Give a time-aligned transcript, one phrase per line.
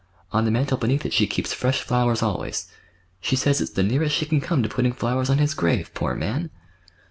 [0.31, 2.67] On the mantel beneath it she keeps fresh flowers always.
[3.19, 6.15] She says it's the nearest she can come to putting flowers on his grave, poor
[6.15, 6.49] man!"